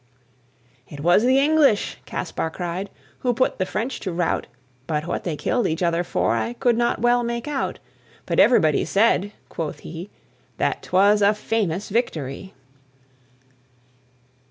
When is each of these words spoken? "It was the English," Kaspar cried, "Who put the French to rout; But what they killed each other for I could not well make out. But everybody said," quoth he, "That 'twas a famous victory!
"It 0.89 1.01
was 1.01 1.21
the 1.21 1.37
English," 1.37 1.99
Kaspar 2.05 2.49
cried, 2.49 2.89
"Who 3.19 3.35
put 3.35 3.59
the 3.59 3.67
French 3.67 3.99
to 3.99 4.11
rout; 4.11 4.47
But 4.87 5.05
what 5.05 5.25
they 5.25 5.35
killed 5.37 5.67
each 5.67 5.83
other 5.83 6.03
for 6.03 6.33
I 6.35 6.53
could 6.53 6.75
not 6.75 6.97
well 7.03 7.21
make 7.21 7.47
out. 7.47 7.77
But 8.25 8.39
everybody 8.39 8.83
said," 8.83 9.31
quoth 9.47 9.81
he, 9.81 10.09
"That 10.57 10.81
'twas 10.81 11.21
a 11.21 11.35
famous 11.35 11.89
victory! 11.89 12.55